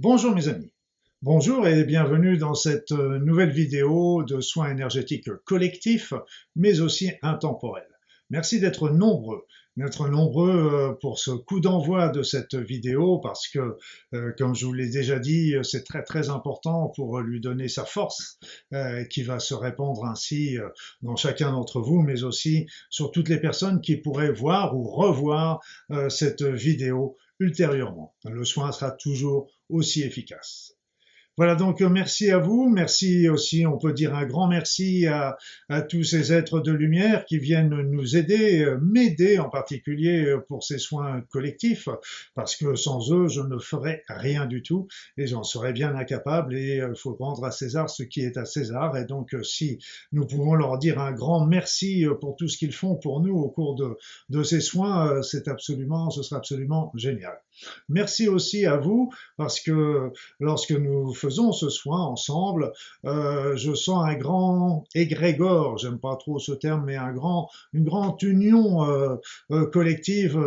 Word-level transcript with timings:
Bonjour 0.00 0.32
mes 0.32 0.46
amis. 0.46 0.70
Bonjour 1.22 1.66
et 1.66 1.82
bienvenue 1.82 2.38
dans 2.38 2.54
cette 2.54 2.92
euh, 2.92 3.18
nouvelle 3.18 3.50
vidéo 3.50 4.22
de 4.22 4.40
soins 4.40 4.70
énergétiques 4.70 5.28
collectifs, 5.44 6.12
mais 6.54 6.78
aussi 6.78 7.10
intemporels. 7.20 7.98
Merci 8.30 8.60
d'être 8.60 8.90
nombreux, 8.90 9.44
d'être 9.76 10.08
nombreux 10.08 10.52
euh, 10.72 10.92
pour 11.00 11.18
ce 11.18 11.32
coup 11.32 11.58
d'envoi 11.58 12.10
de 12.10 12.22
cette 12.22 12.54
vidéo 12.54 13.18
parce 13.18 13.48
que, 13.48 13.76
euh, 14.14 14.32
comme 14.38 14.54
je 14.54 14.66
vous 14.66 14.72
l'ai 14.72 14.88
déjà 14.88 15.18
dit, 15.18 15.56
c'est 15.64 15.82
très 15.82 16.04
très 16.04 16.30
important 16.30 16.92
pour 16.94 17.18
lui 17.18 17.40
donner 17.40 17.66
sa 17.66 17.84
force 17.84 18.38
qui 19.10 19.24
va 19.24 19.40
se 19.40 19.54
répandre 19.54 20.04
ainsi 20.04 20.58
dans 21.02 21.16
chacun 21.16 21.50
d'entre 21.50 21.80
vous, 21.80 22.02
mais 22.02 22.22
aussi 22.22 22.68
sur 22.88 23.10
toutes 23.10 23.28
les 23.28 23.40
personnes 23.40 23.80
qui 23.80 23.96
pourraient 23.96 24.30
voir 24.30 24.76
ou 24.76 24.84
revoir 24.84 25.58
cette 26.08 26.44
vidéo 26.44 27.16
ultérieurement. 27.38 28.14
Le 28.24 28.44
soin 28.44 28.72
sera 28.72 28.90
toujours 28.90 29.50
aussi 29.68 30.02
efficace. 30.02 30.77
Voilà 31.38 31.54
donc 31.54 31.82
euh, 31.82 31.88
merci 31.88 32.32
à 32.32 32.38
vous, 32.38 32.68
merci 32.68 33.28
aussi, 33.28 33.64
on 33.64 33.78
peut 33.78 33.92
dire 33.92 34.12
un 34.12 34.26
grand 34.26 34.48
merci 34.48 35.06
à, 35.06 35.36
tous 35.88 36.02
ces 36.02 36.32
êtres 36.32 36.58
de 36.58 36.72
lumière 36.72 37.24
qui 37.26 37.38
viennent 37.38 37.80
nous 37.80 38.16
aider, 38.16 38.64
euh, 38.64 38.76
m'aider 38.82 39.38
en 39.38 39.48
particulier 39.48 40.24
euh, 40.24 40.44
pour 40.48 40.64
ces 40.64 40.78
soins 40.78 41.20
collectifs, 41.30 41.88
parce 42.34 42.56
que 42.56 42.74
sans 42.74 43.12
eux 43.12 43.28
je 43.28 43.40
ne 43.40 43.56
ferais 43.56 44.02
rien 44.08 44.46
du 44.46 44.62
tout 44.62 44.88
et 45.16 45.28
j'en 45.28 45.44
serais 45.44 45.72
bien 45.72 45.94
incapable 45.94 46.56
et 46.56 46.78
il 46.78 46.98
faut 46.98 47.14
rendre 47.14 47.44
à 47.44 47.52
César 47.52 47.88
ce 47.88 48.02
qui 48.02 48.22
est 48.22 48.36
à 48.36 48.44
César 48.44 48.96
et 48.96 49.04
donc 49.04 49.36
si 49.44 49.78
nous 50.10 50.26
pouvons 50.26 50.56
leur 50.56 50.76
dire 50.78 50.98
un 50.98 51.12
grand 51.12 51.46
merci 51.46 52.04
pour 52.20 52.34
tout 52.34 52.48
ce 52.48 52.58
qu'ils 52.58 52.74
font 52.74 52.96
pour 52.96 53.20
nous 53.20 53.36
au 53.36 53.48
cours 53.48 53.76
de, 53.76 53.96
de 54.28 54.42
ces 54.42 54.60
soins, 54.60 55.22
c'est 55.22 55.46
absolument, 55.46 56.10
ce 56.10 56.24
sera 56.24 56.38
absolument 56.38 56.90
génial. 56.96 57.38
Merci 57.88 58.28
aussi 58.28 58.66
à 58.66 58.76
vous 58.76 59.10
parce 59.36 59.60
que 59.60 60.12
lorsque 60.40 60.72
nous 60.72 61.14
faisons 61.14 61.52
ce 61.52 61.68
soin 61.68 62.00
ensemble, 62.00 62.72
euh, 63.04 63.56
je 63.56 63.74
sens 63.74 64.04
un 64.06 64.14
grand 64.14 64.84
égrégore, 64.94 65.78
j'aime 65.78 65.98
pas 65.98 66.16
trop 66.16 66.38
ce 66.38 66.52
terme, 66.52 66.84
mais 66.86 66.96
une 66.96 67.84
grande 67.84 68.22
union 68.22 68.84
euh, 68.84 69.16
euh, 69.50 69.66
collective 69.66 70.38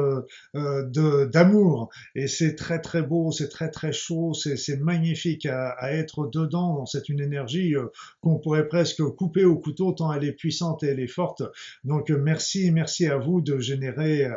d'amour. 0.54 1.90
Et 2.16 2.28
c'est 2.28 2.56
très 2.56 2.80
très 2.80 3.02
beau, 3.02 3.32
c'est 3.32 3.50
très 3.50 3.70
très 3.70 3.92
chaud, 3.92 4.34
c'est 4.34 4.80
magnifique 4.80 5.46
à, 5.46 5.70
à, 5.72 5.92
être 5.92 6.28
dedans 6.28 6.76
dans 6.76 6.86
cette 6.86 7.10
une 7.10 7.22
énergie 7.22 7.74
qu'on 8.22 8.40
pourrait 8.40 8.68
presque 8.68 9.04
couper 9.04 9.46
au 9.46 9.58
couteau 9.58 9.92
tant 9.92 10.14
elle 10.14 10.24
est 10.24 10.32
puissante 10.32 10.84
et 10.84 10.88
elle 10.88 11.00
est 11.00 11.08
forte. 11.08 11.44
Donc 11.84 12.10
merci, 12.10 12.72
merci 12.72 13.08
à 13.08 13.18
vous 13.18 13.42
de 13.42 13.60
générer 13.60 14.28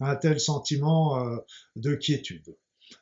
un 0.00 0.16
tel 0.16 0.40
sentiment 0.40 1.22
de 1.76 1.94
quiétude. 1.94 2.23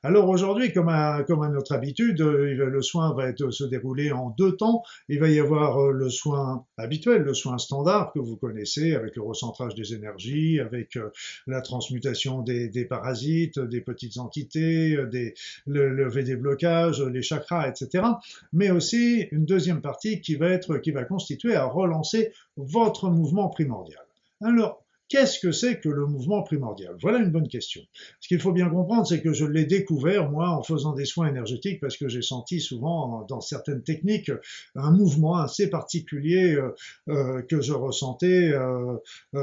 Alors 0.02 0.28
aujourd'hui, 0.28 0.72
comme 0.72 0.88
à, 0.88 1.24
notre 1.28 1.72
habitude, 1.72 2.20
euh, 2.20 2.54
le 2.54 2.82
soin 2.82 3.14
va 3.14 3.28
être, 3.28 3.50
se 3.50 3.64
dérouler 3.64 4.12
en 4.12 4.30
deux 4.30 4.56
temps. 4.56 4.82
Il 5.08 5.20
va 5.20 5.28
y 5.28 5.38
avoir 5.38 5.78
euh, 5.78 5.92
le 5.92 6.08
soin 6.08 6.66
habituel, 6.76 7.22
le 7.22 7.34
soin 7.34 7.58
standard 7.58 8.12
que 8.12 8.18
vous 8.18 8.36
connaissez, 8.36 8.94
avec 8.94 9.16
le 9.16 9.22
recentrage 9.22 9.74
des 9.74 9.94
énergies, 9.94 10.60
avec 10.60 10.96
euh, 10.96 11.10
la 11.46 11.60
transmutation 11.60 12.42
des, 12.42 12.84
parasites, 12.84 13.58
des 13.58 13.80
petites 13.80 14.18
entités, 14.18 14.96
le 15.66 15.88
lever 15.88 16.24
des 16.24 16.36
blocages, 16.36 17.00
les 17.00 17.22
chakras, 17.22 17.68
etc. 17.68 18.04
Mais 18.52 18.70
aussi 18.70 19.28
une 19.30 19.44
deuxième 19.44 19.80
partie 19.80 20.20
qui 20.20 20.34
va 20.36 20.58
qui 20.58 20.90
va 20.90 21.04
constituer 21.04 21.54
à 21.54 21.64
relancer 21.64 22.32
votre 22.56 23.08
mouvement 23.08 23.48
primordial. 23.48 24.04
Alors, 24.42 24.82
Qu'est-ce 25.12 25.38
que 25.40 25.52
c'est 25.52 25.78
que 25.78 25.90
le 25.90 26.06
mouvement 26.06 26.42
primordial? 26.42 26.96
Voilà 27.02 27.18
une 27.18 27.28
bonne 27.28 27.46
question. 27.46 27.82
Ce 28.20 28.28
qu'il 28.28 28.40
faut 28.40 28.52
bien 28.52 28.70
comprendre, 28.70 29.06
c'est 29.06 29.20
que 29.20 29.34
je 29.34 29.44
l'ai 29.44 29.66
découvert, 29.66 30.30
moi, 30.30 30.48
en 30.48 30.62
faisant 30.62 30.94
des 30.94 31.04
soins 31.04 31.28
énergétiques, 31.28 31.80
parce 31.80 31.98
que 31.98 32.08
j'ai 32.08 32.22
senti 32.22 32.60
souvent, 32.60 33.26
dans 33.28 33.42
certaines 33.42 33.82
techniques, 33.82 34.30
un 34.74 34.90
mouvement 34.90 35.36
assez 35.36 35.68
particulier 35.68 36.54
euh, 36.54 36.74
euh, 37.10 37.42
que 37.42 37.60
je 37.60 37.74
ressentais 37.74 38.52
euh, 38.54 38.96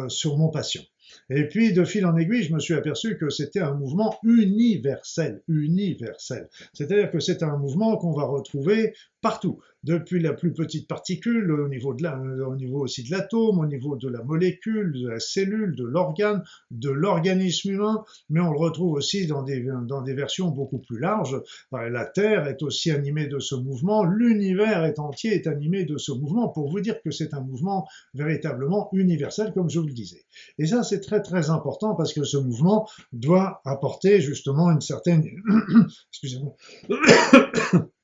sur 0.08 0.40
mon 0.40 0.50
patient. 0.50 0.82
Et 1.30 1.48
puis, 1.48 1.72
de 1.74 1.86
fil 1.86 2.06
en 2.06 2.18
aiguille, 2.18 2.44
je 2.44 2.54
me 2.54 2.60
suis 2.60 2.74
aperçu 2.74 3.18
que 3.18 3.30
c'était 3.30 3.60
un 3.60 3.74
mouvement 3.74 4.18
universel, 4.24 5.44
universel. 5.48 6.50
C'est-à-dire 6.74 7.12
que 7.12 7.20
c'est 7.20 7.44
un 7.44 7.58
mouvement 7.58 7.98
qu'on 7.98 8.14
va 8.14 8.24
retrouver 8.24 8.94
partout, 9.22 9.60
depuis 9.84 10.20
la 10.20 10.34
plus 10.34 10.54
petite 10.54 10.88
particule, 10.88 11.52
au 11.52 11.68
niveau, 11.68 12.84
aussi 12.84 13.04
de 13.04 13.12
l'atome, 13.12 13.60
au 13.60 13.66
niveau 13.66 13.96
de 13.96 14.10
la 14.10 14.24
molécule, 14.24 14.92
de 14.92 15.08
la 15.08 15.20
cellule, 15.20 15.76
de 15.76 15.86
l'organe, 15.86 16.44
de 16.72 16.90
l'organisme 16.90 17.72
humain, 17.72 18.04
mais 18.30 18.40
on 18.40 18.52
le 18.52 18.58
retrouve 18.58 18.94
aussi 18.94 19.28
dans 19.28 19.44
des, 19.44 19.66
dans 19.88 20.02
des 20.02 20.14
versions 20.14 20.50
beaucoup 20.50 20.80
plus 20.80 21.00
larges. 21.00 21.42
La 21.72 22.06
Terre 22.06 22.48
est 22.48 22.62
aussi 22.62 22.92
animée 22.92 23.28
de 23.28 23.40
ce 23.40 23.56
mouvement, 23.56 24.04
l'univers 24.04 24.84
est 24.84 25.00
entier 25.00 25.34
est 25.34 25.48
animé 25.48 25.86
de 25.86 25.98
ce 25.98 26.12
mouvement, 26.12 26.50
pour 26.50 26.70
vous 26.70 26.80
dire 26.80 27.02
que 27.02 27.12
c'est 27.12 27.34
un 27.34 27.42
mouvement 27.42 27.88
véritablement 28.14 28.90
universel, 28.94 29.54
comme 29.54 29.70
je 29.70 29.80
vous 29.80 29.88
le 29.88 29.94
disais. 29.94 30.26
Et 30.58 30.66
ça, 30.66 30.84
c'est 30.84 31.02
très 31.02 31.22
très 31.22 31.50
important 31.50 31.96
parce 31.96 32.14
que 32.14 32.24
ce 32.24 32.38
mouvement 32.38 32.88
doit 33.14 33.62
apporter 33.66 34.22
justement 34.22 34.72
une 34.72 34.82
certaine... 34.82 35.24
Excusez-moi. 36.12 36.56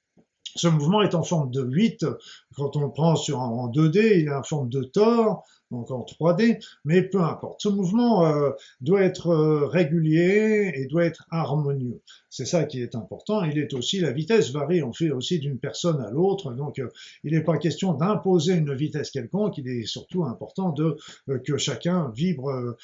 Ce 0.55 0.67
mouvement 0.67 1.01
est 1.01 1.15
en 1.15 1.23
forme 1.23 1.51
de 1.51 1.61
8. 1.61 2.05
Quand 2.55 2.75
on 2.75 2.81
le 2.81 2.91
prend 2.91 3.15
sur, 3.15 3.39
en 3.39 3.69
2D, 3.69 4.19
il 4.19 4.27
est 4.27 4.33
en 4.33 4.43
forme 4.43 4.69
de 4.69 4.83
tore 4.83 5.45
donc 5.71 5.91
en 5.91 6.03
3D, 6.03 6.63
mais 6.83 7.01
peu 7.01 7.21
importe. 7.21 7.61
Ce 7.61 7.69
mouvement 7.69 8.25
euh, 8.25 8.51
doit 8.81 9.01
être 9.01 9.29
euh, 9.29 9.67
régulier 9.67 10.71
et 10.75 10.85
doit 10.85 11.05
être 11.05 11.25
harmonieux. 11.31 12.01
C'est 12.29 12.45
ça 12.45 12.65
qui 12.65 12.81
est 12.81 12.95
important. 12.95 13.43
Il 13.43 13.57
est 13.57 13.73
aussi, 13.73 13.99
la 13.99 14.11
vitesse 14.11 14.51
varie, 14.51 14.83
on 14.83 14.91
fait 14.91 15.09
aussi 15.09 15.39
d'une 15.39 15.57
personne 15.57 16.01
à 16.01 16.11
l'autre, 16.11 16.53
donc 16.53 16.79
euh, 16.79 16.89
il 17.23 17.33
n'est 17.33 17.43
pas 17.43 17.57
question 17.57 17.93
d'imposer 17.93 18.53
une 18.53 18.73
vitesse 18.75 19.09
quelconque, 19.09 19.57
il 19.57 19.67
est 19.67 19.85
surtout 19.85 20.25
important 20.25 20.71
de 20.71 20.97
que 21.45 21.57
chacun 21.57 22.11
vibre 22.15 22.75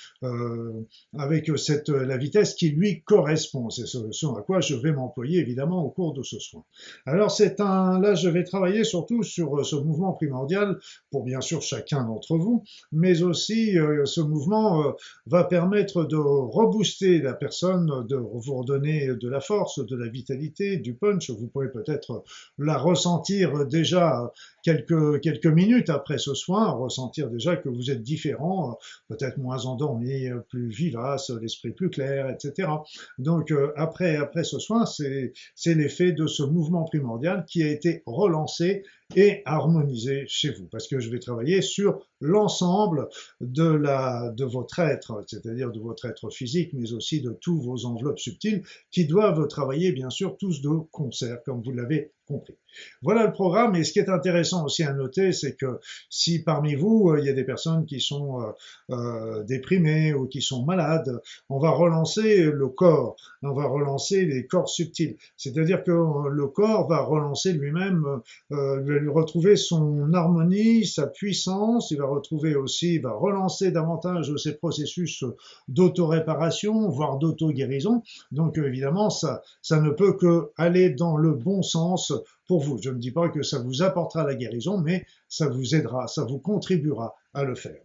avec 1.18 1.52
cette, 1.58 1.90
la 1.90 2.18
vitesse 2.18 2.53
qui 2.53 2.70
lui 2.70 3.02
correspond. 3.02 3.70
C'est 3.70 3.86
ce, 3.86 3.98
à 4.38 4.42
quoi 4.42 4.62
je 4.62 4.76
vais 4.76 4.92
m'employer 4.92 5.40
évidemment 5.40 5.84
au 5.84 5.90
cours 5.90 6.14
de 6.14 6.24
ce 6.24 6.40
soin. 6.40 6.64
Alors 7.06 7.32
c'est 7.32 7.59
un, 7.59 8.00
là 8.00 8.16
je 8.16 8.30
vais 8.30 8.44
travailler 8.44 8.84
surtout 8.84 9.24
sur 9.24 9.60
ce 9.63 9.75
mouvement 9.75 10.13
primordial 10.13 10.79
pour 11.09 11.23
bien 11.23 11.41
sûr 11.41 11.61
chacun 11.61 12.03
d'entre 12.03 12.38
vous, 12.38 12.63
mais 12.91 13.22
aussi 13.22 13.77
euh, 13.77 14.05
ce 14.05 14.22
mouvement 14.22 14.83
euh, 14.83 14.91
va 15.25 15.44
permettre 15.44 16.03
de 16.03 16.17
rebooster 16.17 17.19
la 17.19 17.33
personne, 17.33 18.05
de 18.07 18.16
vous 18.16 18.55
redonner 18.55 19.07
de 19.16 19.29
la 19.29 19.39
force, 19.39 19.85
de 19.85 19.95
la 19.95 20.09
vitalité, 20.09 20.77
du 20.77 20.95
punch. 20.95 21.29
Vous 21.29 21.47
pouvez 21.47 21.69
peut-être 21.69 22.23
la 22.57 22.77
ressentir 22.77 23.66
déjà 23.67 24.31
quelques, 24.63 25.22
quelques 25.22 25.47
minutes 25.47 25.89
après 25.89 26.17
ce 26.17 26.33
soin, 26.33 26.69
ressentir 26.72 27.29
déjà 27.29 27.55
que 27.55 27.69
vous 27.69 27.91
êtes 27.91 28.01
différent, 28.01 28.77
peut-être 29.07 29.38
moins 29.38 29.66
endormi, 29.66 30.29
plus 30.49 30.69
vivace, 30.69 31.29
l'esprit 31.41 31.72
plus 31.72 31.89
clair, 31.89 32.29
etc. 32.29 32.69
Donc 33.17 33.51
euh, 33.51 33.72
après, 33.75 34.16
après 34.16 34.44
ce 34.44 34.59
soin, 34.59 34.85
c'est 34.85 35.33
l'effet 35.66 36.11
de 36.11 36.27
ce 36.27 36.44
mouvement 36.44 36.83
primordial 36.83 37.45
qui 37.47 37.63
a 37.63 37.69
été 37.69 38.03
relancé 38.05 38.83
et 39.16 39.41
harmonisé 39.45 40.25
chez 40.27 40.51
vous, 40.51 40.67
parce 40.67 40.88
que 40.88 40.99
je 40.99 41.09
vais 41.09 41.19
travailler 41.19 41.61
sur 41.61 41.99
l'ensemble 42.22 43.09
de, 43.42 44.32
de 44.34 44.46
votre 44.46 44.80
être, 44.80 45.24
c'est-à-dire 45.28 45.72
de 45.72 45.80
votre 45.80 46.06
être 46.06 46.30
physique, 46.30 46.72
mais 46.74 46.94
aussi 46.94 47.22
de 47.22 47.32
tous 47.32 47.59
vos 47.62 47.86
enveloppes 47.86 48.20
subtiles, 48.20 48.64
qui 48.92 49.06
doivent 49.06 49.48
travailler 49.48 49.92
bien 49.92 50.09
sûr 50.09 50.38
tous 50.38 50.62
de 50.62 50.70
concert, 50.92 51.44
comme 51.44 51.62
vous 51.62 51.72
l'avez 51.72 52.12
compris. 52.32 52.56
Voilà 53.02 53.26
le 53.26 53.34
programme, 53.34 53.76
et 53.76 53.84
ce 53.84 53.92
qui 53.92 54.00
est 54.00 54.09
intéressant 54.09 54.66
aussi 54.66 54.84
à 54.84 54.94
noter, 54.94 55.34
c'est 55.34 55.56
que 55.56 55.80
si 56.09 56.44
parmi 56.44 56.76
vous, 56.76 57.09
euh, 57.09 57.20
il 57.20 57.26
y 57.26 57.29
a 57.29 57.34
des 57.34 57.44
personnes 57.44 57.85
qui 57.85 58.00
sont 58.00 58.41
euh, 58.41 58.52
euh, 58.91 59.44
déprimées 59.44 60.14
ou 60.14 60.28
qui 60.28 60.41
sont 60.41 60.64
malades, 60.64 61.22
on 61.50 61.59
va 61.59 61.72
relancer 61.72 62.44
le 62.44 62.67
corps, 62.70 63.16
on 63.44 63.53
va 63.53 63.66
relancer 63.66 64.26
les 64.26 64.47
corps 64.47 64.70
subtils. 64.70 65.17
C'est-à-dire 65.35 65.84
que 65.84 65.91
le 65.91 66.47
corps 66.47 66.88
va 66.88 67.02
relancer 67.02 67.53
lui-même, 67.53 68.22
lui 68.50 69.09
retrouver 69.09 69.56
son 69.56 70.14
harmonie, 70.14 70.85
sa 70.85 71.08
puissance, 71.08 71.91
il 71.91 71.97
va 71.97 72.06
retrouver 72.11 72.55
aussi, 72.55 72.99
va 72.99 73.13
relancer 73.13 73.72
davantage 73.72 74.35
ces 74.35 74.58
processus 74.58 75.23
d'autoréparation, 75.67 76.90
voire 76.90 77.17
d'auto-guérison. 77.17 78.03
Donc 78.31 78.58
évidemment, 78.58 79.09
ça, 79.09 79.41
ça 79.61 79.79
ne 79.81 79.90
peut 79.90 80.13
que 80.13 80.52
aller 80.58 80.90
dans 80.90 81.17
le 81.17 81.34
bon 81.34 81.61
sens 81.61 82.13
pour 82.47 82.61
vous. 82.61 82.79
Je 82.81 82.90
ne 82.90 82.99
dis 82.99 83.11
pas 83.11 83.29
que 83.29 83.43
ça 83.43 83.59
vous 83.59 83.81
apportera 83.81 84.23
la 84.23 84.35
guérison, 84.35 84.78
mais 84.78 85.05
ça 85.28 85.47
vous 85.47 85.75
aidera, 85.75 86.08
ça 86.08 86.23
vous 86.23 86.40
contribuera 86.40 87.16
à 87.34 87.43
le 87.43 87.55
faire. 87.55 87.81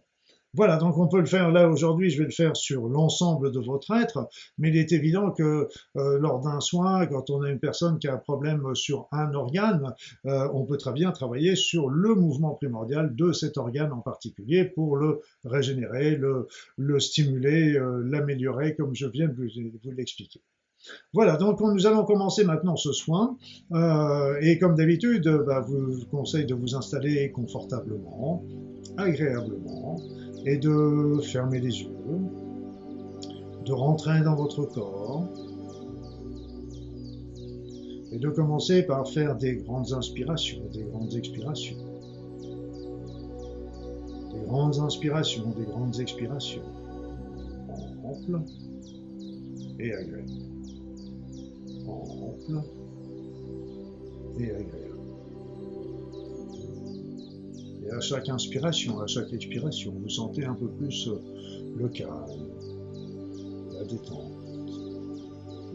Voilà, 0.53 0.77
donc 0.77 0.97
on 0.97 1.07
peut 1.07 1.19
le 1.19 1.25
faire 1.25 1.51
là 1.51 1.67
aujourd'hui, 1.67 2.09
je 2.09 2.19
vais 2.19 2.25
le 2.25 2.31
faire 2.31 2.55
sur 2.55 2.87
l'ensemble 2.87 3.51
de 3.51 3.59
votre 3.59 3.91
être, 3.91 4.29
mais 4.57 4.69
il 4.69 4.77
est 4.77 4.93
évident 4.93 5.31
que 5.31 5.67
euh, 5.97 6.17
lors 6.19 6.39
d'un 6.39 6.61
soin, 6.61 7.05
quand 7.05 7.29
on 7.29 7.41
a 7.41 7.49
une 7.49 7.59
personne 7.59 7.99
qui 7.99 8.07
a 8.07 8.13
un 8.13 8.17
problème 8.17 8.73
sur 8.73 9.07
un 9.11 9.33
organe, 9.33 9.93
euh, 10.25 10.47
on 10.53 10.65
peut 10.65 10.77
très 10.77 10.93
bien 10.93 11.11
travailler 11.11 11.55
sur 11.55 11.89
le 11.89 12.15
mouvement 12.15 12.55
primordial 12.55 13.13
de 13.13 13.33
cet 13.33 13.57
organe 13.57 13.91
en 13.91 13.99
particulier 13.99 14.63
pour 14.63 14.95
le 14.95 15.19
régénérer, 15.43 16.15
le, 16.15 16.99
stimuler, 16.99 17.75
euh, 17.75 18.01
l'améliorer, 18.05 18.73
comme 18.75 18.95
je 18.95 19.05
viens 19.05 19.27
de 19.27 19.33
vous 19.33 19.91
l'expliquer. 19.91 20.41
Voilà, 21.11 21.35
donc 21.35 21.59
nous 21.59 21.85
allons 21.85 22.05
commencer 22.05 22.45
maintenant 22.45 22.77
ce 22.77 22.93
soin. 22.93 23.35
Et 24.41 24.57
comme 24.59 24.75
d'habitude, 24.75 25.27
bah, 25.45 25.65
je 25.67 25.73
vous 25.73 26.05
conseille 26.05 26.45
de 26.45 26.53
vous 26.53 26.75
installer 26.75 27.31
confortablement, 27.31 28.45
agréablement, 28.95 29.97
et 30.47 30.57
de 30.57 31.19
fermer 31.23 31.59
les 31.59 31.81
yeux, 31.81 31.89
de 33.65 33.73
rentrer 33.73 34.21
dans 34.21 34.35
votre 34.35 34.63
corps, 34.63 35.27
et 38.13 38.17
de 38.17 38.29
commencer 38.29 38.83
par 38.83 39.09
faire 39.09 39.35
des 39.35 39.57
grandes 39.57 39.91
inspirations, 39.91 40.61
des 40.73 40.83
grandes 40.83 41.13
expirations. 41.15 41.75
Des 44.31 44.45
grandes 44.45 44.79
inspirations, 44.79 45.53
des 45.57 45.65
grandes 45.65 45.99
expirations. 45.99 46.63
Ample 48.05 48.39
et 49.79 49.93
agréable. 49.93 50.31
Ample 51.85 52.61
et 54.39 54.51
agréable. 54.51 54.86
Et 57.87 57.91
à 57.91 57.99
chaque 58.01 58.27
inspiration, 58.29 58.99
à 58.99 59.07
chaque 59.07 59.31
expiration, 59.33 59.93
vous 59.97 60.09
sentez 60.09 60.43
un 60.45 60.55
peu 60.55 60.67
plus 60.67 61.09
le 61.77 61.87
calme, 61.87 62.49
la 63.71 63.85
détente, 63.85 64.33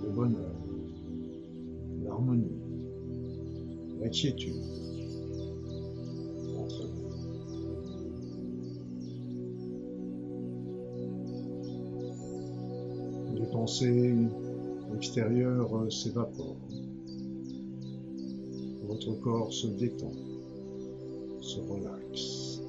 le 0.03 0.11
bonheur 0.11 0.63
l'harmonie, 2.05 2.61
la 4.01 4.09
quiétude 4.09 4.63
entre 6.59 6.89
Les 13.35 13.47
pensées 13.51 14.15
extérieures 14.95 15.93
s'évaporent. 15.93 16.69
Votre 18.83 19.13
corps 19.21 19.53
se 19.53 19.67
détend, 19.69 20.13
se 21.53 21.61
relaxe. 21.61 22.63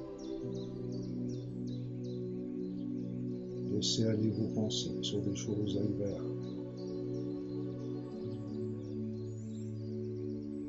Laissez 3.72 4.04
aller 4.04 4.30
vos 4.30 4.48
pensées 4.54 4.98
sur 5.02 5.20
des 5.22 5.34
choses 5.34 5.78
agréables. 5.78 6.34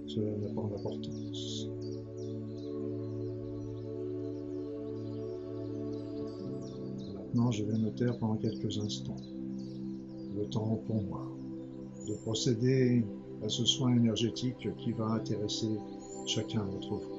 cela 0.08 0.32
n'a 0.38 0.48
pas 0.48 0.62
d'importance. 0.62 1.68
Maintenant, 7.14 7.52
je 7.52 7.64
vais 7.66 7.78
me 7.78 7.90
taire 7.90 8.18
pendant 8.20 8.38
quelques 8.38 8.78
instants. 8.78 9.18
Le 10.38 10.46
temps 10.46 10.80
pour 10.88 11.04
moi 11.04 11.28
de 12.08 12.14
procéder 12.24 13.04
à 13.44 13.50
ce 13.50 13.66
soin 13.66 13.94
énergétique 13.94 14.70
qui 14.78 14.92
va 14.94 15.08
intéresser 15.08 15.70
chacun 16.28 16.64
d'entre 16.66 16.96
vous. 16.96 17.15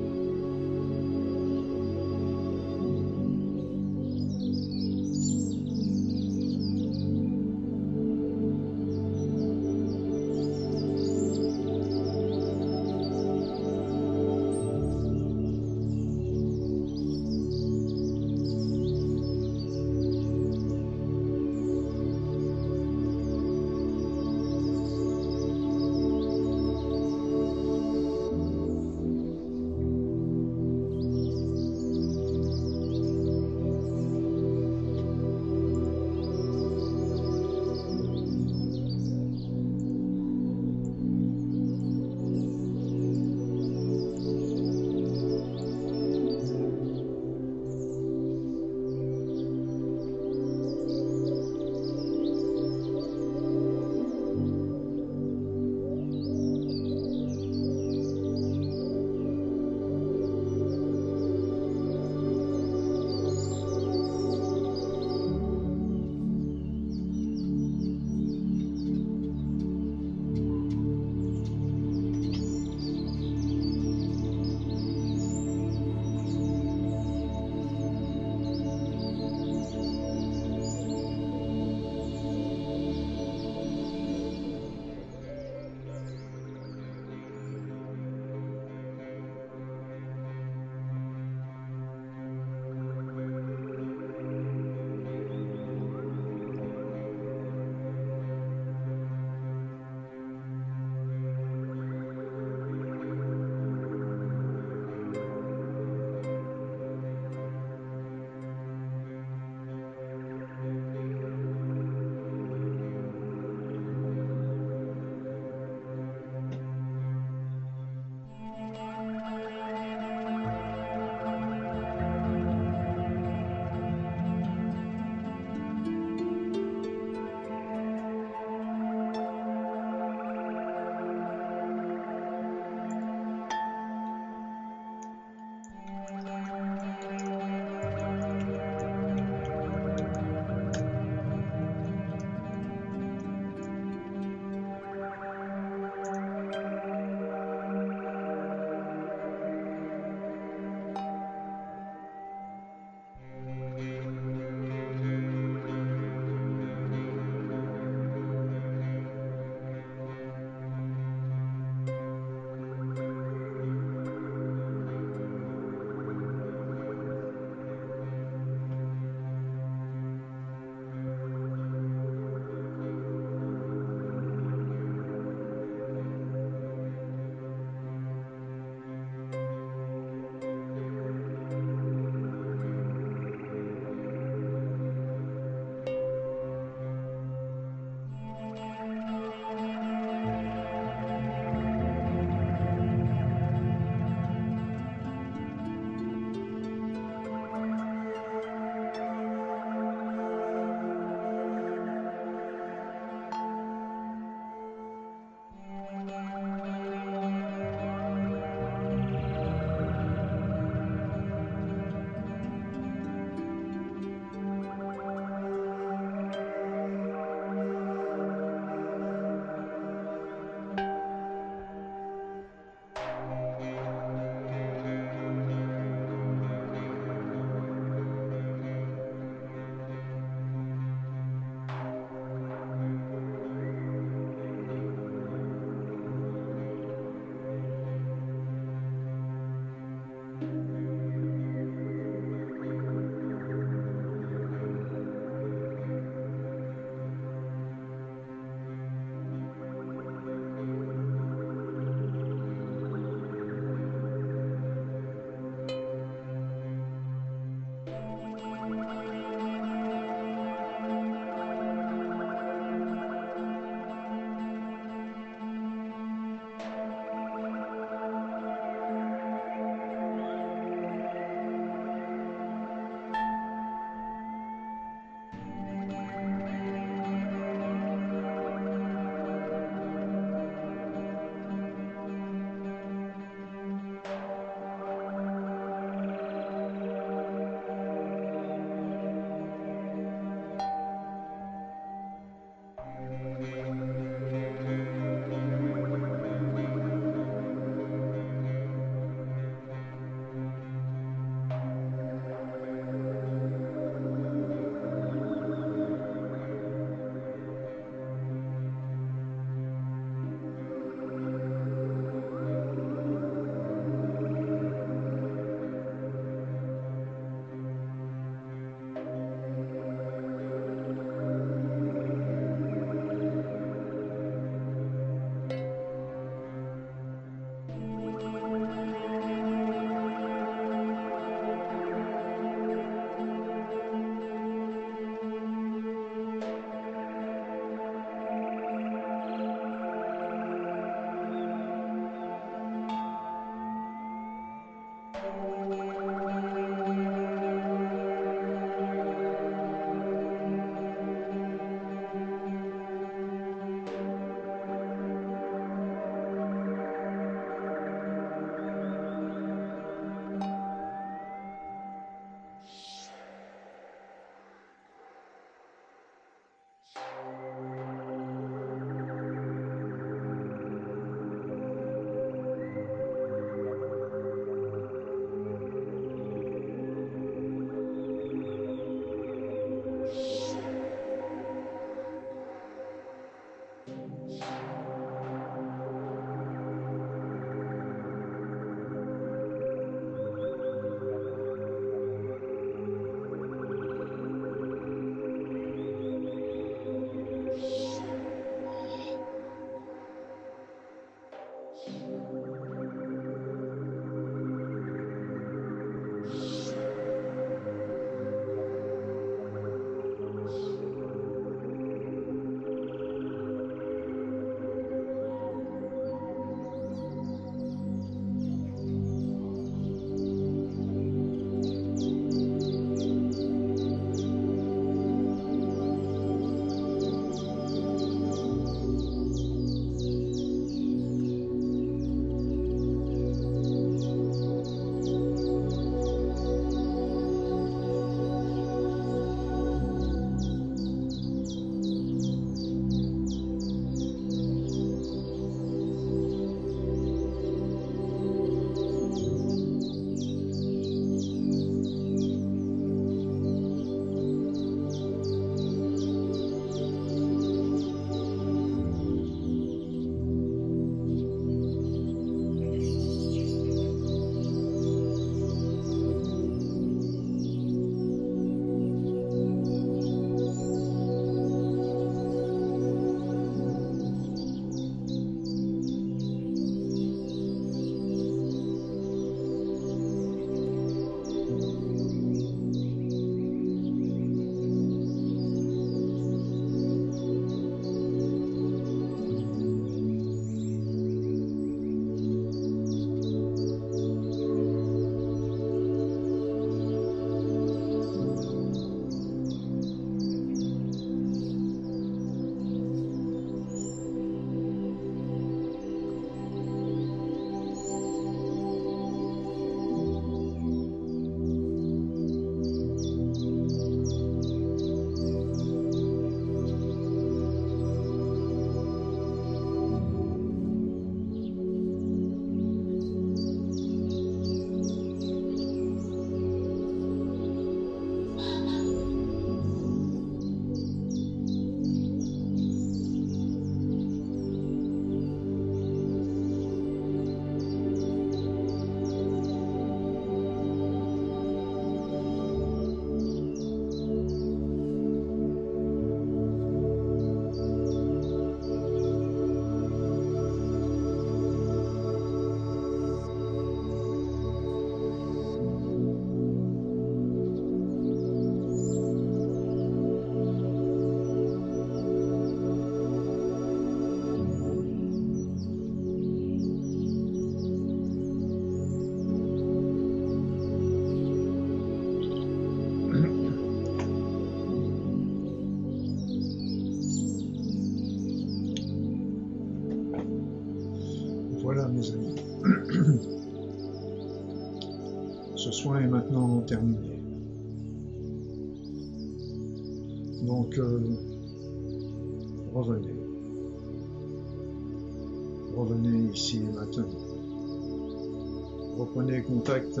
Contact 599.62 600.00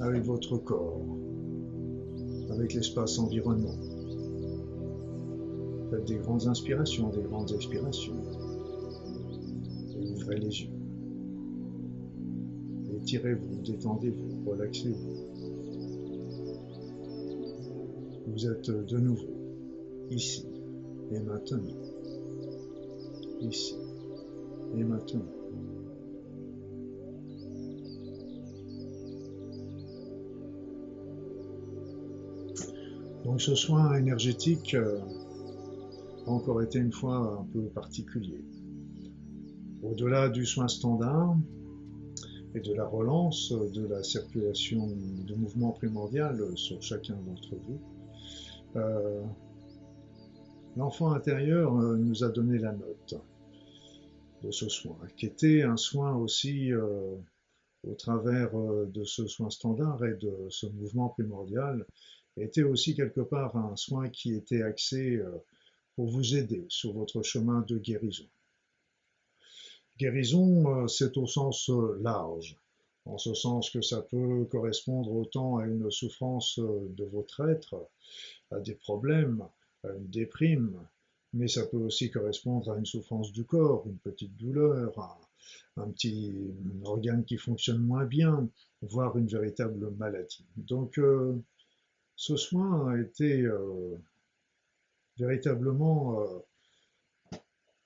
avec 0.00 0.24
votre 0.24 0.56
corps, 0.56 1.00
avec 2.50 2.74
l'espace 2.74 3.20
environnant. 3.20 3.76
Faites 5.90 6.08
des 6.08 6.16
grandes 6.16 6.48
inspirations, 6.48 7.08
des 7.10 7.22
grandes 7.22 7.52
expirations. 7.52 8.16
Et 9.96 10.10
ouvrez 10.10 10.38
les 10.38 10.62
yeux. 10.62 10.70
Étirez-vous, 12.96 13.62
détendez-vous, 13.62 14.50
relaxez-vous. 14.50 15.14
Vous 18.26 18.46
êtes 18.46 18.70
de 18.70 18.98
nouveau 18.98 19.36
ici 20.10 20.46
et 21.12 21.20
maintenant. 21.20 21.62
Ici 23.40 23.76
et 24.74 24.82
maintenant. 24.82 25.39
Donc 33.30 33.40
ce 33.40 33.54
soin 33.54 33.94
énergétique 33.94 34.74
euh, 34.74 34.98
a 36.26 36.30
encore 36.30 36.62
été 36.62 36.80
une 36.80 36.90
fois 36.90 37.38
un 37.40 37.44
peu 37.52 37.62
particulier. 37.68 38.44
Au-delà 39.84 40.28
du 40.28 40.44
soin 40.44 40.66
standard 40.66 41.36
et 42.56 42.60
de 42.60 42.74
la 42.74 42.84
relance 42.84 43.52
de 43.52 43.86
la 43.86 44.02
circulation 44.02 44.88
du 45.24 45.32
mouvement 45.36 45.70
primordial 45.70 46.40
sur 46.56 46.82
chacun 46.82 47.14
d'entre 47.24 47.54
vous, 47.54 47.80
euh, 48.74 49.22
l'enfant 50.76 51.12
intérieur 51.12 51.78
euh, 51.78 51.96
nous 51.96 52.24
a 52.24 52.30
donné 52.30 52.58
la 52.58 52.72
note 52.72 53.14
de 54.42 54.50
ce 54.50 54.68
soin, 54.68 54.98
qui 55.16 55.26
était 55.26 55.62
un 55.62 55.76
soin 55.76 56.16
aussi 56.16 56.72
au 57.82 57.94
travers 57.94 58.50
de 58.54 59.04
ce 59.04 59.26
soin 59.26 59.50
standard 59.50 60.04
et 60.04 60.14
de 60.14 60.48
ce 60.50 60.66
mouvement 60.66 61.08
primordial 61.08 61.86
était 62.36 62.62
aussi 62.62 62.94
quelque 62.94 63.20
part 63.20 63.56
un 63.56 63.76
soin 63.76 64.08
qui 64.08 64.34
était 64.34 64.62
axé 64.62 65.16
euh, 65.16 65.30
pour 65.96 66.08
vous 66.08 66.36
aider 66.36 66.64
sur 66.68 66.92
votre 66.92 67.22
chemin 67.22 67.62
de 67.62 67.78
guérison. 67.78 68.26
Guérison, 69.98 70.82
euh, 70.82 70.86
c'est 70.86 71.16
au 71.16 71.26
sens 71.26 71.68
euh, 71.68 71.98
large, 72.00 72.56
en 73.04 73.18
ce 73.18 73.34
sens 73.34 73.70
que 73.70 73.82
ça 73.82 74.02
peut 74.02 74.44
correspondre 74.50 75.12
autant 75.12 75.58
à 75.58 75.66
une 75.66 75.90
souffrance 75.90 76.58
de 76.58 77.04
votre 77.04 77.48
être, 77.48 77.88
à 78.50 78.60
des 78.60 78.74
problèmes, 78.74 79.46
à 79.84 79.88
une 79.92 80.08
déprime, 80.08 80.86
mais 81.32 81.48
ça 81.48 81.66
peut 81.66 81.78
aussi 81.78 82.10
correspondre 82.10 82.72
à 82.72 82.78
une 82.78 82.86
souffrance 82.86 83.32
du 83.32 83.44
corps, 83.44 83.86
une 83.86 83.98
petite 83.98 84.36
douleur, 84.36 85.29
un, 85.76 85.90
petit 85.90 86.32
organe 86.84 87.24
qui 87.24 87.36
fonctionne 87.36 87.78
moins 87.78 88.04
bien, 88.04 88.48
voire 88.82 89.16
une 89.16 89.28
véritable 89.28 89.90
maladie. 89.98 90.46
Donc, 90.56 90.98
ce 92.20 92.36
soin 92.36 92.92
a 92.92 93.00
été 93.00 93.40
euh, 93.44 93.96
véritablement 95.18 96.20
euh, 96.20 97.38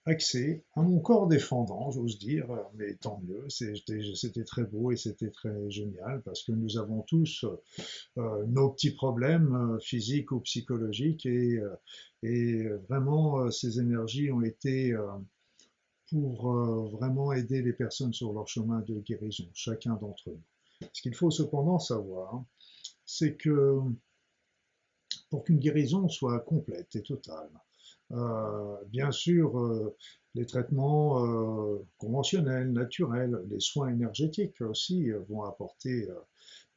axé 0.06 0.64
à 0.74 0.82
mon 0.82 0.98
corps 0.98 1.28
défendant, 1.28 1.92
j'ose 1.92 2.18
dire, 2.18 2.48
mais 2.74 2.96
tant 2.96 3.22
mieux, 3.24 3.48
c'était 3.48 4.42
très 4.42 4.64
beau 4.64 4.90
et 4.90 4.96
c'était 4.96 5.30
très 5.30 5.70
génial 5.70 6.20
parce 6.22 6.42
que 6.42 6.50
nous 6.50 6.78
avons 6.78 7.02
tous 7.02 7.44
euh, 8.18 8.44
nos 8.48 8.70
petits 8.70 8.90
problèmes 8.90 9.78
physiques 9.80 10.32
ou 10.32 10.40
psychologiques 10.40 11.26
et 11.26 12.68
vraiment 12.88 13.52
ces 13.52 13.78
énergies 13.78 14.32
ont 14.32 14.42
été 14.42 14.96
pour 16.14 16.52
vraiment 16.90 17.32
aider 17.32 17.60
les 17.60 17.72
personnes 17.72 18.12
sur 18.12 18.32
leur 18.32 18.46
chemin 18.46 18.80
de 18.82 19.00
guérison, 19.00 19.48
chacun 19.52 19.94
d'entre 19.94 20.30
nous. 20.30 20.88
Ce 20.92 21.02
qu'il 21.02 21.14
faut 21.14 21.32
cependant 21.32 21.80
savoir, 21.80 22.44
c'est 23.04 23.34
que 23.34 23.80
pour 25.30 25.42
qu'une 25.42 25.58
guérison 25.58 26.08
soit 26.08 26.38
complète 26.38 26.94
et 26.94 27.02
totale. 27.02 27.50
Euh, 28.12 28.76
bien 28.86 29.10
sûr, 29.10 29.58
euh, 29.58 29.96
les 30.36 30.46
traitements 30.46 31.24
euh, 31.24 31.84
conventionnels, 31.98 32.72
naturels, 32.72 33.40
les 33.50 33.58
soins 33.58 33.88
énergétiques 33.88 34.60
aussi 34.60 35.10
vont 35.28 35.42
apporter 35.42 36.08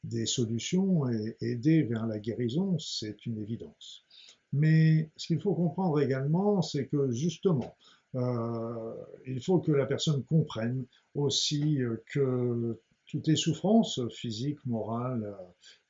des 0.04 0.26
solutions 0.26 1.08
et 1.08 1.36
aider 1.40 1.82
vers 1.82 2.06
la 2.06 2.18
guérison, 2.18 2.78
c'est 2.78 3.26
une 3.26 3.38
évidence. 3.38 4.04
Mais 4.52 5.10
ce 5.16 5.28
qu'il 5.28 5.40
faut 5.40 5.54
comprendre 5.54 6.00
également, 6.00 6.62
c'est 6.62 6.86
que 6.86 7.12
justement, 7.12 7.76
il 8.14 9.40
faut 9.42 9.58
que 9.58 9.72
la 9.72 9.86
personne 9.86 10.24
comprenne 10.24 10.86
aussi 11.14 11.78
que 12.12 12.80
toutes 13.06 13.26
les 13.26 13.36
souffrances 13.36 14.00
physiques, 14.10 14.64
morales, 14.66 15.36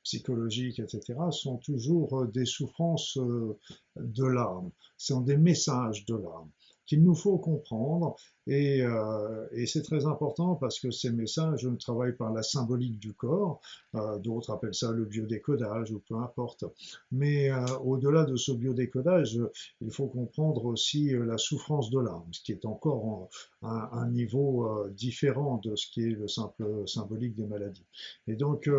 psychologiques, 0.03 0.79
etc., 0.79 1.19
sont 1.31 1.57
toujours 1.57 2.21
euh, 2.21 2.27
des 2.27 2.45
souffrances 2.45 3.17
euh, 3.17 3.59
de 3.97 4.25
l'âme, 4.25 4.71
sont 4.97 5.21
des 5.21 5.37
messages 5.37 6.05
de 6.05 6.15
l'âme 6.15 6.49
qu'il 6.85 7.03
nous 7.03 7.13
faut 7.13 7.37
comprendre. 7.37 8.15
Et, 8.47 8.81
euh, 8.81 9.47
et 9.51 9.65
c'est 9.65 9.83
très 9.83 10.05
important 10.05 10.55
parce 10.55 10.79
que 10.79 10.91
ces 10.91 11.11
messages 11.11 11.67
travaillent 11.79 12.15
par 12.15 12.33
la 12.33 12.41
symbolique 12.41 12.97
du 12.97 13.13
corps, 13.13 13.61
euh, 13.95 14.17
d'autres 14.17 14.51
appellent 14.51 14.73
ça 14.73 14.91
le 14.91 15.05
biodécodage 15.05 15.91
ou 15.91 15.99
peu 15.99 16.15
importe. 16.15 16.63
Mais 17.11 17.51
euh, 17.51 17.65
au-delà 17.83 18.25
de 18.25 18.35
ce 18.35 18.51
biodécodage, 18.51 19.39
il 19.81 19.91
faut 19.91 20.07
comprendre 20.07 20.65
aussi 20.65 21.11
la 21.11 21.37
souffrance 21.37 21.91
de 21.91 21.99
l'âme, 21.99 22.25
ce 22.31 22.41
qui 22.41 22.51
est 22.51 22.65
encore 22.65 23.29
un, 23.61 23.89
un 23.91 24.09
niveau 24.09 24.87
différent 24.89 25.59
de 25.63 25.75
ce 25.75 25.87
qui 25.91 26.03
est 26.03 26.15
le 26.15 26.27
simple 26.27 26.87
symbolique 26.87 27.35
des 27.35 27.45
maladies. 27.45 27.85
Et 28.27 28.35
donc, 28.35 28.69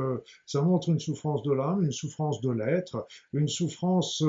ça 0.47 0.63
montre 0.63 0.89
une 0.89 1.01
souffrance 1.01 1.43
de 1.43 1.53
l'âme, 1.53 1.83
une 1.83 1.93
souffrance 1.93 2.41
de 2.41 2.51
l'être, 2.51 3.07
une 3.33 3.49
souffrance 3.49 4.25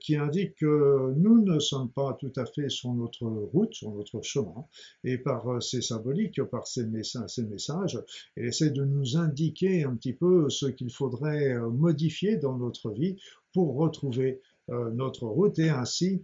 qui 0.00 0.16
indique 0.16 0.56
que 0.56 1.12
nous 1.16 1.42
ne 1.42 1.58
sommes 1.58 1.90
pas 1.90 2.14
tout 2.14 2.32
à 2.36 2.46
fait 2.46 2.68
sur 2.68 2.92
notre 2.92 3.26
route, 3.26 3.74
sur 3.74 3.90
notre 3.90 4.22
chemin, 4.22 4.59
et 5.04 5.18
par 5.18 5.48
euh, 5.48 5.60
ces 5.60 5.82
symboliques, 5.82 6.42
par 6.44 6.66
ces 6.66 6.86
messages, 6.86 7.98
elle 8.36 8.46
essaie 8.46 8.70
de 8.70 8.84
nous 8.84 9.16
indiquer 9.16 9.84
un 9.84 9.94
petit 9.96 10.12
peu 10.12 10.48
ce 10.50 10.66
qu'il 10.66 10.90
faudrait 10.92 11.54
euh, 11.54 11.68
modifier 11.68 12.36
dans 12.36 12.56
notre 12.56 12.90
vie 12.90 13.16
pour 13.52 13.76
retrouver 13.76 14.40
euh, 14.70 14.90
notre 14.90 15.26
route 15.26 15.58
et 15.58 15.70
ainsi 15.70 16.22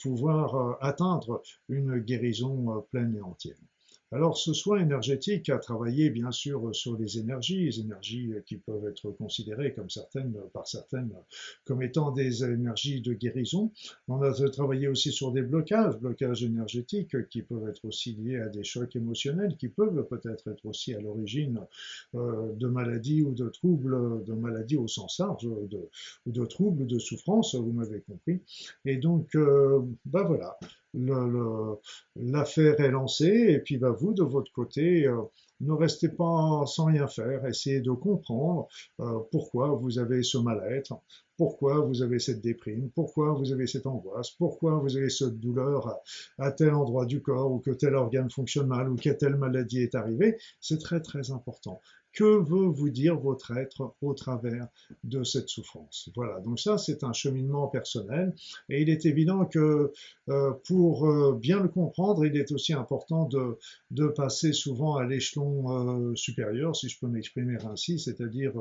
pouvoir 0.00 0.78
atteindre 0.80 1.42
une 1.68 1.98
guérison 1.98 2.86
pleine 2.90 3.16
et 3.16 3.20
entière. 3.20 3.56
Alors 4.12 4.36
ce 4.36 4.52
soin 4.52 4.78
énergétique 4.78 5.48
a 5.48 5.58
travaillé 5.58 6.10
bien 6.10 6.30
sûr 6.30 6.74
sur 6.74 6.98
les 6.98 7.18
énergies, 7.18 7.64
les 7.64 7.80
énergies 7.80 8.30
qui 8.44 8.56
peuvent 8.56 8.86
être 8.86 9.10
considérées 9.12 9.72
comme 9.72 9.88
certaines, 9.88 10.36
par 10.52 10.66
certaines 10.66 11.12
comme 11.64 11.82
étant 11.82 12.10
des 12.10 12.44
énergies 12.44 13.00
de 13.00 13.14
guérison. 13.14 13.72
On 14.08 14.20
a 14.20 14.32
travaillé 14.50 14.88
aussi 14.88 15.12
sur 15.12 15.32
des 15.32 15.40
blocages, 15.40 15.96
blocages 15.96 16.44
énergétiques 16.44 17.28
qui 17.28 17.40
peuvent 17.40 17.66
être 17.68 17.84
aussi 17.86 18.12
liés 18.12 18.38
à 18.38 18.48
des 18.48 18.64
chocs 18.64 18.94
émotionnels, 18.96 19.56
qui 19.56 19.68
peuvent 19.68 20.06
peut-être 20.08 20.48
être 20.48 20.66
aussi 20.66 20.94
à 20.94 21.00
l'origine 21.00 21.60
euh, 22.14 22.52
de 22.52 22.66
maladies 22.66 23.22
ou 23.22 23.32
de 23.32 23.48
troubles, 23.48 24.24
de 24.24 24.34
maladies 24.34 24.76
au 24.76 24.88
sens 24.88 25.18
large, 25.20 25.44
de, 25.44 25.88
de 26.26 26.44
troubles, 26.44 26.86
de 26.86 26.98
souffrances, 26.98 27.54
vous 27.54 27.72
m'avez 27.72 28.00
compris. 28.00 28.40
Et 28.84 28.96
donc, 28.96 29.34
ben 29.34 30.22
voilà, 30.24 30.58
l'affaire 30.94 32.80
est 32.80 32.90
lancée 32.90 33.46
et 33.48 33.58
puis 33.58 33.78
bah, 33.78 33.90
vous, 33.90 34.12
de 34.12 34.22
votre 34.22 34.52
côté, 34.52 35.06
euh, 35.06 35.22
ne 35.60 35.72
restez 35.72 36.08
pas 36.08 36.64
sans 36.66 36.86
rien 36.86 37.06
faire, 37.06 37.46
essayez 37.46 37.80
de 37.80 37.92
comprendre 37.92 38.68
euh, 39.00 39.20
pourquoi 39.30 39.68
vous 39.68 39.98
avez 39.98 40.22
ce 40.22 40.38
mal-être, 40.38 40.94
pourquoi 41.36 41.80
vous 41.80 42.02
avez 42.02 42.18
cette 42.18 42.40
déprime, 42.40 42.90
pourquoi 42.94 43.32
vous 43.32 43.52
avez 43.52 43.66
cette 43.66 43.86
angoisse, 43.86 44.30
pourquoi 44.30 44.78
vous 44.78 44.96
avez 44.96 45.08
cette 45.08 45.38
douleur 45.38 46.00
à, 46.38 46.52
tel 46.52 46.74
endroit 46.74 47.06
du 47.06 47.22
corps 47.22 47.52
ou 47.52 47.60
que 47.60 47.70
tel 47.70 47.94
organe 47.94 48.30
fonctionne 48.30 48.66
mal 48.66 48.90
ou 48.90 48.96
que 48.96 49.10
telle 49.10 49.36
maladie 49.36 49.82
est 49.82 49.94
arrivée. 49.94 50.36
C'est 50.60 50.78
très 50.78 51.00
très 51.00 51.30
important 51.30 51.80
que 52.12 52.24
veut 52.24 52.66
vous 52.66 52.90
dire 52.90 53.18
votre 53.18 53.56
être 53.56 53.94
au 54.02 54.14
travers 54.14 54.68
de 55.04 55.24
cette 55.24 55.48
souffrance. 55.48 56.10
Voilà, 56.14 56.40
donc 56.40 56.60
ça 56.60 56.78
c'est 56.78 57.04
un 57.04 57.12
cheminement 57.12 57.68
personnel 57.68 58.34
et 58.68 58.82
il 58.82 58.90
est 58.90 59.06
évident 59.06 59.44
que 59.44 59.92
euh, 60.28 60.52
pour 60.66 61.08
euh, 61.08 61.38
bien 61.40 61.60
le 61.60 61.68
comprendre, 61.68 62.24
il 62.26 62.36
est 62.36 62.52
aussi 62.52 62.72
important 62.72 63.26
de, 63.26 63.58
de 63.90 64.06
passer 64.08 64.52
souvent 64.52 64.96
à 64.96 65.04
l'échelon 65.04 66.10
euh, 66.10 66.14
supérieur, 66.14 66.76
si 66.76 66.88
je 66.88 66.98
peux 66.98 67.06
m'exprimer 67.08 67.56
ainsi, 67.64 67.98
c'est-à-dire 67.98 68.52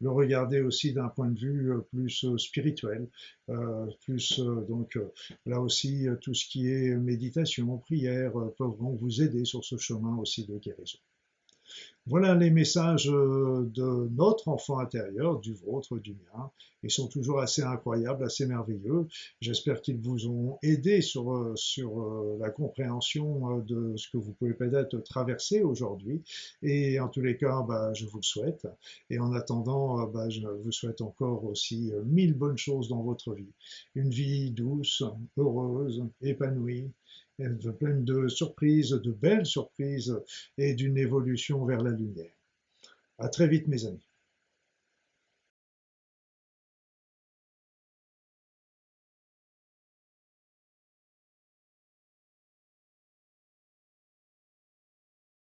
le 0.00 0.10
regarder 0.10 0.60
aussi 0.60 0.92
d'un 0.92 1.08
point 1.08 1.28
de 1.28 1.38
vue 1.38 1.72
plus 1.90 2.26
spirituel, 2.36 3.08
plus 4.04 4.40
donc 4.68 4.98
là 5.46 5.60
aussi 5.60 6.06
tout 6.20 6.34
ce 6.34 6.46
qui 6.46 6.68
est 6.70 6.96
méditation, 6.96 7.78
prière, 7.78 8.32
peuvent 8.58 8.74
vous 8.78 9.22
aider 9.22 9.44
sur 9.44 9.64
ce 9.64 9.76
chemin 9.76 10.16
aussi 10.16 10.46
de 10.46 10.58
guérison. 10.58 10.98
Voilà 12.06 12.34
les 12.34 12.50
messages 12.50 13.08
euh, 13.08 13.64
de 13.72 14.10
notre 14.14 14.48
enfant 14.48 14.78
intérieur, 14.78 15.40
du 15.40 15.54
vôtre, 15.54 15.96
du 15.96 16.12
mien. 16.12 16.50
Ils 16.82 16.90
sont 16.90 17.08
toujours 17.08 17.40
assez 17.40 17.62
incroyables, 17.62 18.22
assez 18.22 18.44
merveilleux. 18.44 19.06
J'espère 19.40 19.80
qu'ils 19.80 19.96
vous 19.96 20.28
ont 20.28 20.58
aidé 20.62 21.00
sur, 21.00 21.32
euh, 21.32 21.54
euh, 21.78 22.36
la 22.38 22.50
compréhension 22.50 23.60
de 23.60 23.96
ce 23.96 24.10
que 24.10 24.18
vous 24.18 24.32
pouvez 24.32 24.52
peut-être 24.52 24.98
traverser 24.98 25.62
aujourd'hui. 25.62 26.22
Et 26.62 27.00
en 27.00 27.08
tous 27.08 27.22
les 27.22 27.38
cas, 27.38 27.62
bah, 27.62 27.94
je 27.94 28.04
vous 28.04 28.18
le 28.18 28.22
souhaite. 28.22 28.66
Et 29.08 29.18
en 29.18 29.32
attendant, 29.32 30.06
bah, 30.06 30.28
je 30.28 30.46
vous 30.46 30.72
souhaite 30.72 31.00
encore 31.00 31.44
aussi 31.44 31.90
mille 32.04 32.34
bonnes 32.34 32.58
choses 32.58 32.88
dans 32.90 33.02
votre 33.02 33.32
vie. 33.32 33.52
Une 33.94 34.10
vie 34.10 34.50
douce, 34.50 35.02
heureuse, 35.38 36.04
épanouie, 36.20 36.90
pleine 37.36 38.04
de 38.04 38.28
surprises, 38.28 38.90
de 38.90 39.10
belles 39.10 39.46
surprises 39.46 40.18
et 40.58 40.74
d'une 40.74 40.96
évolution 40.96 41.64
vers 41.64 41.82
la 41.82 41.90
lumière. 41.90 42.32
À 43.18 43.28
très 43.28 43.48
vite 43.48 43.68
mes 43.68 43.86
amis. 43.86 44.08